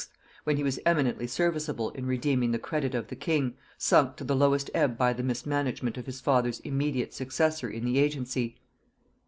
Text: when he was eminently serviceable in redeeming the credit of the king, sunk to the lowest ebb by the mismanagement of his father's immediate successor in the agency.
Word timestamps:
when 0.45 0.57
he 0.57 0.63
was 0.63 0.79
eminently 0.83 1.27
serviceable 1.27 1.91
in 1.91 2.07
redeeming 2.07 2.49
the 2.51 2.57
credit 2.57 2.95
of 2.95 3.09
the 3.09 3.15
king, 3.15 3.53
sunk 3.77 4.15
to 4.15 4.23
the 4.23 4.35
lowest 4.35 4.71
ebb 4.73 4.97
by 4.97 5.13
the 5.13 5.21
mismanagement 5.21 5.95
of 5.95 6.07
his 6.07 6.19
father's 6.19 6.59
immediate 6.61 7.13
successor 7.13 7.69
in 7.69 7.85
the 7.85 7.99
agency. 7.99 8.57